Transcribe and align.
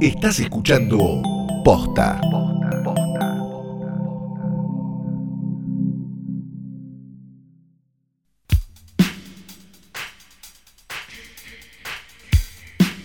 Estás 0.00 0.40
escuchando 0.40 1.20
Posta. 1.62 2.18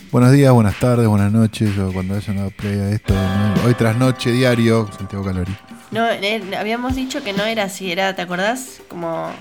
Buenos 0.10 0.32
días, 0.32 0.54
buenas 0.54 0.80
tardes, 0.80 1.06
buenas 1.06 1.34
noches, 1.34 1.78
o 1.78 1.92
cuando 1.92 2.16
hayan 2.16 2.38
dado 2.38 2.52
play 2.52 2.80
a 2.80 2.90
esto. 2.92 3.14
¿no? 3.14 3.66
Hoy 3.66 3.74
tras 3.74 3.98
noche, 3.98 4.32
diario, 4.32 4.90
Santiago 4.98 5.26
Calori. 5.26 5.54
No, 5.92 6.10
eh, 6.10 6.42
habíamos 6.58 6.96
dicho 6.96 7.22
que 7.22 7.34
no 7.34 7.44
era 7.44 7.64
así, 7.64 7.92
era, 7.92 8.16
¿te 8.16 8.22
acordás? 8.22 8.82
Como. 8.88 9.32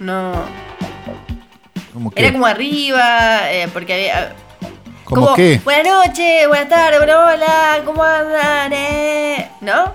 No. 0.00 0.32
¿Cómo 1.94 2.10
que? 2.10 2.20
Era 2.20 2.32
como 2.32 2.46
arriba, 2.46 3.52
eh, 3.52 3.68
porque 3.72 3.94
había. 3.94 4.47
¿Cómo 5.08 5.22
como, 5.26 5.36
qué? 5.36 5.60
Buenas 5.64 6.06
noches, 6.06 6.48
buenas 6.48 6.68
tardes, 6.68 6.98
buenas 6.98 7.16
hola, 7.16 7.82
¿cómo 7.86 8.02
andan? 8.02 8.72
Eh? 8.74 9.48
¿No? 9.62 9.94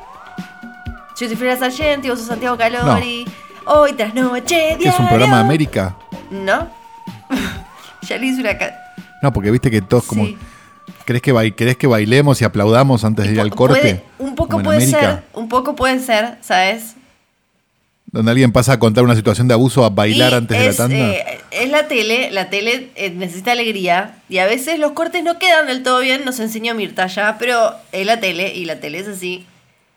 Yo 1.19 1.27
soy 1.27 1.35
Frida 1.35 1.55
Sargenti, 1.55 2.09
vos 2.09 2.17
sos 2.17 2.27
Santiago 2.27 2.57
Calori. 2.57 3.25
Hoy 3.65 3.93
tras 3.93 4.13
noche, 4.15 4.55
diario. 4.55 4.77
¿Qué 4.79 4.89
es 4.89 4.99
un 4.99 5.07
programa 5.07 5.37
de 5.37 5.43
América? 5.43 5.95
¿No? 6.31 6.67
ya 8.01 8.17
le 8.17 8.25
hice 8.25 8.41
una. 8.41 8.57
No, 9.21 9.31
porque 9.31 9.51
viste 9.51 9.69
que 9.69 9.81
todos 9.81 10.03
como... 10.05 10.25
Sí. 10.25 10.37
¿Crees 11.05 11.21
que, 11.21 11.53
¿Querés 11.55 11.77
que 11.77 11.85
bailemos 11.87 12.41
y 12.41 12.45
aplaudamos 12.45 13.03
antes 13.05 13.27
de 13.27 13.33
ir 13.33 13.39
al 13.41 13.51
corte? 13.51 13.79
puede- 13.79 14.03
un 14.19 14.35
poco 14.35 14.61
puede 14.63 14.77
América, 14.77 14.99
ser, 14.99 15.23
un 15.33 15.47
poco 15.47 15.75
puede 15.75 15.99
ser, 15.99 16.37
¿sabes? 16.41 16.95
Donde 18.11 18.31
alguien 18.31 18.51
pasa 18.51 18.73
a 18.73 18.79
contar 18.79 19.03
una 19.03 19.15
situación 19.15 19.47
de 19.47 19.53
abuso 19.53 19.85
a 19.85 19.89
bailar 19.89 20.31
Y 20.31 20.35
antes 20.35 20.59
de 20.59 20.67
la 20.69 20.75
tanda. 20.75 20.95
eh, 20.95 21.41
es 21.53 21.69
la 21.69 21.87
tele, 21.87 22.31
la 22.31 22.49
tele 22.49 22.89
eh, 22.95 23.09
necesita 23.11 23.51
alegría 23.51 24.15
y 24.29 24.39
a 24.39 24.45
veces 24.45 24.79
los 24.79 24.91
cortes 24.93 25.23
no 25.23 25.39
quedan 25.39 25.67
del 25.67 25.83
todo 25.83 25.99
bien, 25.99 26.25
nos 26.25 26.39
enseñó 26.39 26.73
Mirta 26.75 27.07
ya, 27.07 27.37
pero 27.39 27.73
es 27.91 28.05
la 28.05 28.19
tele 28.19 28.53
y 28.55 28.65
la 28.65 28.79
tele 28.79 28.99
es 28.99 29.07
así. 29.07 29.45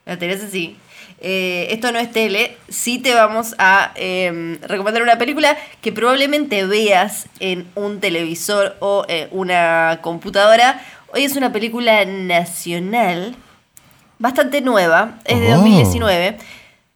La 0.05 0.19
tele 0.19 0.35
es 0.35 0.43
así. 0.45 0.77
Eh, 1.21 1.69
esto 1.71 1.93
no 1.93 1.99
es 1.99 2.13
tele, 2.13 2.57
sí 2.69 2.99
te 2.99 3.15
vamos 3.15 3.55
a 3.59 3.93
eh, 3.97 4.59
recomendar 4.69 5.03
una 5.03 5.17
película 5.17 5.57
que 5.81 5.91
probablemente 5.91 6.67
veas 6.67 7.27
en 7.41 7.67
un 7.75 8.01
televisor 8.01 8.77
o 8.81 9.05
eh, 9.09 9.29
una 9.31 10.01
computadora. 10.03 10.85
Hoy 11.15 11.25
es 11.25 11.35
una 11.35 11.53
película 11.53 12.05
nacional, 12.05 13.35
bastante 14.19 14.61
nueva, 14.61 15.19
es 15.25 15.41
de 15.41 15.47
Oh. 15.55 15.57
2019. 15.57 16.37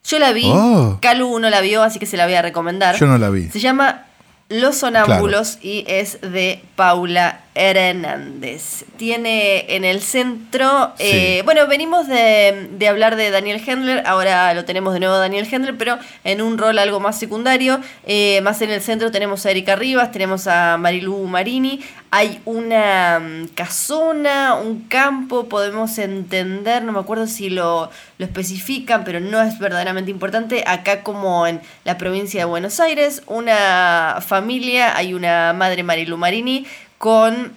Yo 0.03 0.19
la 0.19 0.31
vi, 0.31 0.45
Oh. 0.53 0.99
Calu 1.01 1.39
no 1.39 1.49
la 1.49 1.61
vio, 1.61 1.81
así 1.83 1.97
que 1.99 2.05
se 2.05 2.17
la 2.17 2.25
voy 2.25 2.35
a 2.35 2.41
recomendar. 2.41 2.95
Yo 2.97 3.07
no 3.07 3.17
la 3.17 3.29
vi. 3.29 3.49
Se 3.49 3.59
llama 3.59 4.05
Los 4.51 4.79
Sonámbulos 4.79 5.59
y 5.61 5.85
es 5.87 6.19
de 6.19 6.61
Paula 6.75 7.39
Hernández. 7.53 8.85
Tiene 8.97 9.75
en 9.75 9.83
el 9.83 10.01
centro. 10.01 10.93
eh, 10.99 11.41
bueno, 11.43 11.67
venimos 11.67 12.07
de, 12.07 12.69
de 12.71 12.87
hablar 12.87 13.15
de 13.15 13.29
Daniel 13.29 13.61
Hendler, 13.65 14.03
ahora 14.05 14.53
lo 14.53 14.65
tenemos 14.65 14.93
de 14.93 15.01
nuevo 15.01 15.17
Daniel 15.17 15.47
Hendler, 15.51 15.77
pero 15.77 15.97
en 16.23 16.41
un 16.41 16.57
rol 16.57 16.79
algo 16.79 16.99
más 16.99 17.19
secundario. 17.19 17.79
Eh, 18.05 18.39
más 18.41 18.61
en 18.61 18.71
el 18.71 18.81
centro 18.81 19.11
tenemos 19.11 19.45
a 19.45 19.51
Erika 19.51 19.75
Rivas, 19.75 20.11
tenemos 20.11 20.47
a 20.47 20.77
Marilu 20.77 21.25
Marini. 21.27 21.81
Hay 22.09 22.41
una 22.45 23.19
mm, 23.19 23.47
casona, 23.55 24.55
un 24.55 24.81
campo, 24.87 25.47
podemos 25.47 25.97
entender, 25.97 26.83
no 26.83 26.91
me 26.91 26.99
acuerdo 26.99 27.27
si 27.27 27.49
lo, 27.49 27.89
lo 28.17 28.25
especifican, 28.25 29.03
pero 29.03 29.19
no 29.19 29.41
es 29.41 29.59
verdaderamente 29.59 30.11
importante. 30.11 30.63
Acá 30.67 31.03
como 31.03 31.47
en 31.47 31.61
la 31.83 31.97
provincia 31.97 32.41
de 32.41 32.45
Buenos 32.45 32.79
Aires, 32.79 33.23
una 33.27 34.19
familia, 34.25 34.95
hay 34.95 35.13
una 35.13 35.53
madre 35.53 35.83
Marilu 35.83 36.17
Marini 36.17 36.65
con 37.01 37.51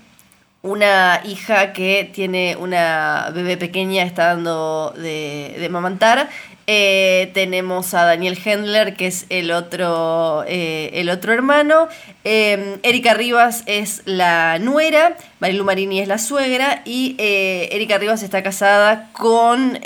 una 0.63 1.21
hija 1.27 1.75
que 1.75 2.11
tiene 2.15 2.57
una 2.57 3.31
bebé 3.35 3.59
pequeña, 3.59 4.03
está 4.05 4.29
dando 4.29 4.95
de, 4.97 5.55
de 5.59 5.69
mamantar. 5.69 6.31
Eh, 6.67 7.31
tenemos 7.35 7.93
a 7.93 8.05
Daniel 8.05 8.39
Hendler, 8.43 8.95
que 8.97 9.07
es 9.07 9.27
el 9.29 9.51
otro, 9.51 10.43
eh, 10.49 10.89
el 10.95 11.11
otro 11.11 11.35
hermano. 11.35 11.89
Eh, 12.25 12.79
Erika 12.83 13.13
Rivas 13.13 13.65
es 13.67 14.01
la 14.07 14.59
nuera. 14.59 15.19
Marilu 15.41 15.63
Marini 15.65 16.01
es 16.01 16.09
la 16.09 16.17
suegra. 16.17 16.81
Y 16.87 17.15
eh, 17.19 17.69
Erika 17.73 17.99
Rivas 17.99 18.23
está 18.23 18.43
casada 18.43 19.11
con 19.13 19.79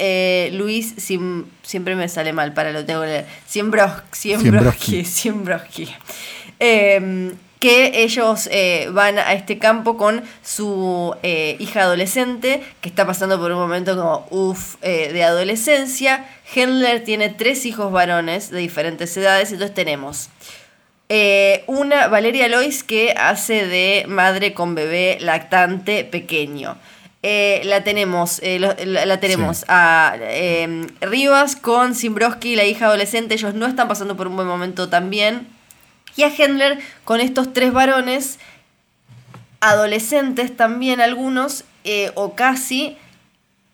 Luis. 0.53 0.95
Sim- 0.99 1.47
siempre 1.65 1.97
me 1.97 2.09
sale 2.09 2.33
mal, 2.33 2.53
para 2.53 2.71
lo 2.71 2.85
tengo 2.85 3.01
que 3.01 3.07
leer. 3.09 3.27
Siembros- 3.49 4.03
Siembroski. 4.13 5.05
Siembroski. 5.05 5.89
Eh, 7.61 7.91
que 7.93 8.03
ellos 8.05 8.49
eh, 8.53 8.89
van 8.93 9.19
a 9.19 9.33
este 9.33 9.59
campo 9.59 9.97
con 9.97 10.23
su 10.45 11.15
eh, 11.23 11.57
hija 11.59 11.83
adolescente, 11.83 12.63
que 12.81 12.89
está 12.89 13.05
pasando 13.07 13.39
por 13.41 13.51
un 13.51 13.59
momento 13.59 13.97
como 13.97 14.27
uff 14.31 14.77
de 14.83 15.23
adolescencia. 15.25 16.25
Hendler 16.55 17.03
tiene 17.05 17.29
tres 17.31 17.67
hijos 17.67 17.91
varones 17.93 18.51
de 18.51 18.59
diferentes 18.61 19.17
edades, 19.17 19.51
entonces 19.53 19.75
tenemos 19.75 20.29
eh, 21.09 21.65
una 21.67 22.07
Valeria 22.09 22.49
Lois 22.49 22.85
que 22.85 23.13
hace 23.17 23.67
de 23.67 24.05
madre 24.09 24.55
con 24.55 24.75
bebé 24.75 25.19
lactante 25.21 26.05
pequeño. 26.05 26.77
Eh, 27.25 27.63
la 27.65 27.83
tenemos, 27.83 28.39
eh, 28.45 28.61
lo- 28.61 28.77
la, 28.85 29.05
la 29.05 29.19
tenemos 29.19 29.59
Sí. 29.59 29.65
a 29.69 30.15
eh, 30.21 30.87
Rivas 31.01 31.57
con 31.57 31.95
Simbroski, 31.97 32.55
la 32.55 32.65
hija 32.65 32.87
adolescente. 32.87 33.35
Ellos 33.35 33.55
no 33.55 33.67
están 33.67 33.89
pasando 33.89 34.17
por 34.17 34.29
un 34.29 34.37
buen 34.37 34.47
momento 34.47 34.89
también. 34.89 35.49
Y 36.19 36.25
a 36.25 36.35
Hendler 36.37 36.81
con 37.05 37.21
estos 37.21 37.53
tres 37.53 37.73
varones, 37.73 38.41
adolescentes 39.61 40.57
también 40.57 41.01
algunos, 41.01 41.63
eh, 41.85 42.11
o 42.17 42.35
casi, 42.35 42.97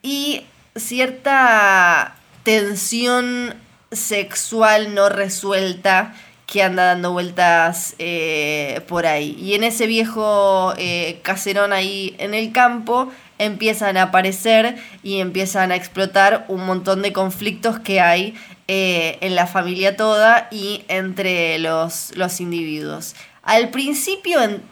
y 0.03 0.43
cierta 0.77 2.17
tensión 2.43 3.55
sexual 3.93 4.95
no 4.95 5.09
resuelta 5.09 6.13
que 6.45 6.63
anda 6.63 6.85
dando 6.85 7.13
vueltas 7.13 7.95
eh, 7.99 8.83
por 8.89 9.07
ahí. 9.07 9.35
Y 9.41 9.55
en 9.55 9.65
ese 9.65 9.87
viejo 9.87 10.75
eh, 10.77 11.21
caserón 11.23 11.73
ahí 11.73 12.15
en 12.19 12.35
el 12.35 12.53
campo 12.53 13.11
empiezan 13.39 13.97
a 13.97 14.03
aparecer 14.03 14.77
y 15.03 15.21
empiezan 15.21 15.73
a 15.73 15.77
explotar 15.77 16.45
un 16.49 16.67
montón 16.67 17.01
de 17.01 17.15
conflictos 17.15 17.81
que 17.81 18.03
hay 18.03 18.35
eh, 18.69 19.19
en 19.21 19.35
la 19.35 19.47
familia 19.47 19.97
toda 19.97 20.49
y 20.51 20.85
entre 20.89 21.59
los, 21.59 22.17
los 22.17 22.41
individuos. 22.41 23.15
Al 23.43 23.69
principio, 23.71 24.41
en, 24.43 24.63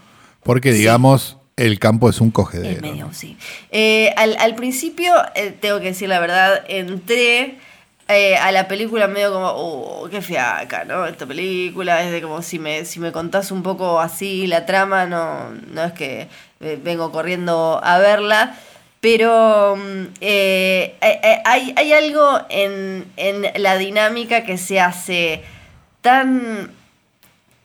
Porque, 0.42 0.72
Sí. 0.72 0.78
digamos, 0.78 1.36
el 1.56 1.78
campo 1.78 2.08
es 2.08 2.20
un 2.20 2.30
cogedero. 2.30 2.76
el 2.76 2.80
medio, 2.80 3.10
sí. 3.12 3.36
Eh, 3.70 4.12
al, 4.16 4.36
al 4.38 4.54
principio, 4.54 5.14
eh, 5.34 5.54
tengo 5.60 5.78
que 5.80 5.86
decir 5.86 6.08
la 6.08 6.18
verdad, 6.20 6.64
entré 6.68 7.58
eh, 8.08 8.36
a 8.36 8.50
la 8.52 8.66
película 8.68 9.06
medio 9.08 9.32
como, 9.32 9.48
oh, 9.54 10.08
qué 10.10 10.20
fiaca, 10.22 10.84
¿no? 10.84 11.06
Esta 11.06 11.26
película 11.26 12.02
es 12.02 12.10
de 12.10 12.20
como 12.22 12.42
si 12.42 12.58
me, 12.58 12.84
si 12.86 12.98
me 13.00 13.12
contás 13.12 13.50
un 13.52 13.62
poco 13.62 14.00
así 14.00 14.46
la 14.46 14.66
trama, 14.66 15.06
no, 15.06 15.50
no 15.50 15.84
es 15.84 15.92
que 15.92 16.28
vengo 16.82 17.12
corriendo 17.12 17.80
a 17.82 17.98
verla. 17.98 18.56
Pero 19.02 19.74
mm, 19.76 20.04
eh, 20.20 20.94
eh, 21.00 21.20
eh, 21.24 21.38
hay, 21.44 21.74
hay 21.76 21.92
algo 21.92 22.38
en, 22.50 23.04
en 23.16 23.42
la 23.60 23.76
dinámica 23.76 24.44
que 24.44 24.56
se 24.58 24.78
hace 24.78 25.42
tan 26.02 26.70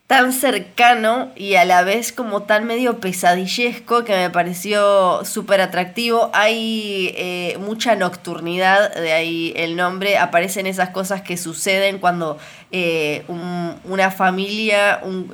tan 0.07 0.31
cercano 0.33 1.31
y 1.35 1.55
a 1.55 1.65
la 1.65 1.83
vez 1.83 2.11
como 2.13 2.43
tan 2.43 2.65
medio 2.65 2.99
pesadillesco 2.99 4.03
que 4.05 4.15
me 4.15 4.29
pareció 4.29 5.23
súper 5.25 5.59
atractivo. 5.61 6.31
Hay 6.33 7.55
mucha 7.59 7.93
nocturnidad, 7.95 8.95
de 8.95 9.11
ahí 9.11 9.53
el 9.57 9.75
nombre. 9.75 10.17
Aparecen 10.17 10.65
esas 10.65 10.89
cosas 10.91 11.21
que 11.23 11.35
suceden 11.35 11.99
cuando 11.99 12.37
un- 13.27 13.75
una 13.83 14.09
familia 14.09 15.01
un- 15.03 15.29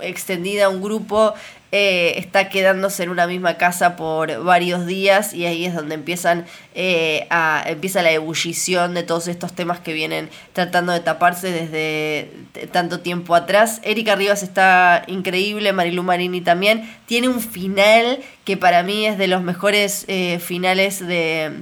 extendida, 0.00 0.68
un 0.68 0.82
grupo, 0.82 1.34
eh, 1.78 2.18
está 2.18 2.48
quedándose 2.48 3.02
en 3.02 3.10
una 3.10 3.26
misma 3.26 3.58
casa 3.58 3.96
por 3.96 4.42
varios 4.44 4.86
días 4.86 5.34
y 5.34 5.44
ahí 5.44 5.66
es 5.66 5.74
donde 5.74 5.94
empiezan 5.94 6.46
eh, 6.74 7.26
a, 7.28 7.62
empieza 7.66 8.00
la 8.02 8.12
ebullición 8.12 8.94
de 8.94 9.02
todos 9.02 9.28
estos 9.28 9.52
temas 9.52 9.80
que 9.80 9.92
vienen 9.92 10.30
tratando 10.54 10.92
de 10.92 11.00
taparse 11.00 11.52
desde 11.52 12.30
tanto 12.72 13.00
tiempo 13.00 13.34
atrás. 13.34 13.80
Erika 13.84 14.14
Rivas 14.16 14.42
está 14.42 15.02
increíble, 15.06 15.74
Marilu 15.74 16.02
Marini 16.02 16.40
también. 16.40 16.90
Tiene 17.04 17.28
un 17.28 17.42
final 17.42 18.20
que 18.44 18.56
para 18.56 18.82
mí 18.82 19.04
es 19.06 19.18
de 19.18 19.26
los 19.28 19.42
mejores 19.42 20.06
eh, 20.08 20.38
finales 20.38 21.06
de, 21.06 21.52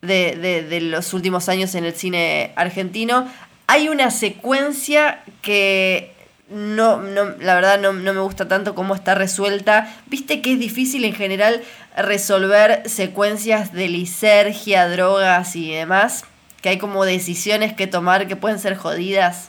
de- 0.00 0.62
de 0.70 0.80
los 0.80 1.12
últimos 1.12 1.50
años 1.50 1.74
en 1.74 1.84
el 1.84 1.94
cine 1.94 2.52
argentino. 2.56 3.28
Hay 3.66 3.88
una 3.90 4.10
secuencia 4.10 5.22
que 5.42 6.12
no, 6.50 7.00
no, 7.00 7.24
la 7.40 7.54
verdad 7.54 7.78
no, 7.80 7.92
no 7.92 8.12
me 8.12 8.20
gusta 8.20 8.48
tanto 8.48 8.74
cómo 8.74 8.94
está 8.94 9.14
resuelta. 9.14 9.94
Viste 10.06 10.42
que 10.42 10.52
es 10.54 10.58
difícil 10.58 11.04
en 11.04 11.14
general 11.14 11.62
resolver 11.96 12.82
secuencias 12.88 13.72
de 13.72 13.88
lisergia, 13.88 14.88
drogas 14.88 15.54
y 15.56 15.70
demás. 15.72 16.24
Que 16.60 16.70
hay 16.70 16.78
como 16.78 17.04
decisiones 17.04 17.72
que 17.72 17.86
tomar 17.86 18.26
que 18.28 18.36
pueden 18.36 18.58
ser 18.58 18.76
jodidas. 18.76 19.48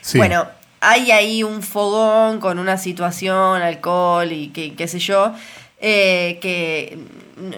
Sí. 0.00 0.18
Bueno, 0.18 0.46
hay 0.80 1.10
ahí 1.12 1.42
un 1.42 1.62
fogón 1.62 2.40
con 2.40 2.58
una 2.58 2.76
situación, 2.78 3.62
alcohol 3.62 4.32
y 4.32 4.48
qué, 4.48 4.74
qué 4.74 4.88
sé 4.88 4.98
yo. 4.98 5.34
eh, 5.82 6.38
que 6.42 6.98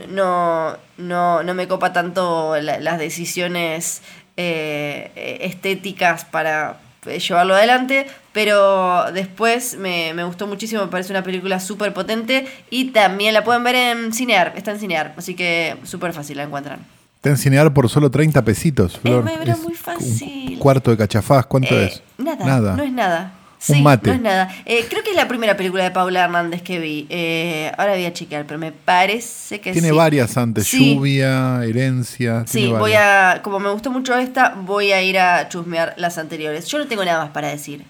no, 0.09 0.77
no, 0.97 1.43
no 1.43 1.55
me 1.55 1.67
copa 1.67 1.93
tanto 1.93 2.57
la- 2.61 2.79
las 2.79 2.99
decisiones 3.01 4.01
eh, 4.37 5.39
estéticas 5.41 6.25
para 6.25 6.79
llevarlo 7.05 7.55
adelante, 7.55 8.07
pero 8.33 9.11
después 9.13 9.77
me, 9.77 10.15
me 10.15 10.25
gustó 10.25 10.47
muchísimo, 10.47 10.83
me 10.83 10.89
parece 10.89 11.13
una 11.13 11.23
película 11.23 11.61
súper 11.61 11.93
potente 11.93 12.47
y 12.71 12.87
también 12.91 13.35
la 13.35 13.45
pueden 13.45 13.65
ver 13.65 13.75
en 13.75 14.13
Cinear, 14.13 14.53
está 14.57 14.71
en 14.73 14.79
Cinear, 14.79 15.15
así 15.17 15.35
que 15.35 15.77
súper 15.85 16.13
fácil 16.13 16.37
la 16.37 16.45
encuentran. 16.45 16.81
Te 17.21 17.31
enseñar 17.31 17.73
por 17.73 17.89
solo 17.89 18.11
30 18.11 18.43
pesitos, 18.45 18.99
Flor. 18.99 19.29
Eh, 19.29 19.39
Es 19.47 19.61
muy 19.63 19.75
fácil. 19.75 20.55
Un 20.55 20.59
cuarto 20.59 20.91
de 20.91 20.97
cachafaz, 20.97 21.47
¿cuánto 21.47 21.73
Eh, 21.79 21.85
es? 21.85 22.03
Nada, 22.19 22.75
no 22.77 22.83
es 22.83 22.93
nada. 22.93 23.33
Un 23.69 23.77
Sí, 23.77 23.83
mate. 23.83 24.09
No 24.09 24.15
es 24.15 24.21
nada. 24.21 24.49
Eh, 24.67 24.87
creo 24.91 25.05
que 25.05 25.11
es 25.11 25.17
la 25.17 25.29
primera 25.29 25.57
película 25.57 25.85
de 25.85 25.91
Paula 25.93 26.25
Hernández 26.25 26.63
que 26.63 26.79
vi. 26.81 27.07
Eh, 27.11 27.71
ahora 27.79 27.93
voy 27.95 28.05
a 28.07 28.13
chequear, 28.13 28.45
pero 28.47 28.59
me 28.59 28.73
parece 28.73 29.61
que 29.61 29.73
Tiene 29.73 29.91
sí. 29.91 29.95
varias 29.95 30.37
antes, 30.37 30.67
Sí. 30.67 30.95
lluvia, 30.97 31.63
herencia. 31.65 32.45
Sí, 32.47 32.59
tiene 32.59 32.73
voy 32.79 32.93
varias. 32.93 33.37
a. 33.39 33.43
Como 33.43 33.61
me 33.61 33.71
gustó 33.71 33.91
mucho 33.93 34.17
esta, 34.17 34.55
voy 34.61 34.91
a 34.93 35.01
ir 35.03 35.19
a 35.19 35.49
chusmear 35.49 35.95
las 35.97 36.19
anteriores. 36.19 36.67
Yo 36.67 36.79
no 36.79 36.87
tengo 36.87 37.05
nada 37.05 37.23
más 37.25 37.31
para 37.31 37.49
decir. 37.49 37.85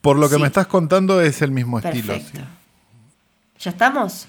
Por 0.00 0.18
lo 0.18 0.28
que 0.30 0.38
me 0.38 0.46
estás 0.46 0.66
contando 0.66 1.20
es 1.20 1.42
el 1.42 1.50
mismo 1.50 1.78
estilo. 1.78 2.14
Perfecto. 2.14 2.38
sí. 2.38 2.44
¿Ya 3.60 3.70
estamos? 3.70 4.26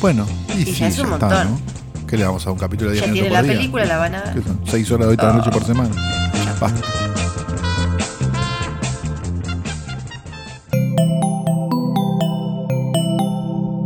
Bueno, 0.00 0.26
y, 0.56 0.62
Y 0.62 0.64
sí, 0.66 0.72
ya 0.74 0.88
es 0.88 0.98
un 0.98 1.12
está, 1.12 1.26
montón. 1.28 1.50
¿no? 1.52 2.06
¿Qué 2.06 2.16
le 2.16 2.24
vamos 2.24 2.46
a 2.46 2.50
un 2.50 2.58
capítulo 2.58 2.90
de 2.90 2.96
10 2.96 3.06
Ya 3.06 3.12
tiene 3.12 3.30
la 3.30 3.42
día? 3.42 3.52
película, 3.52 3.84
la 3.84 3.96
van 3.98 4.14
a 4.14 4.22
¿Qué 4.34 4.42
son? 4.42 4.60
¿Seis 4.66 4.90
horas 4.90 5.06
de 5.06 5.10
hoy 5.12 5.16
tras 5.16 5.34
noche 5.34 5.50
por 5.50 5.64
semana? 5.64 5.90
Basta. 6.60 7.09